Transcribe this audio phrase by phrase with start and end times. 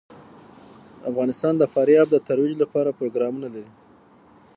[1.09, 3.71] افغانستان د فاریاب د ترویج لپاره پروګرامونه لري.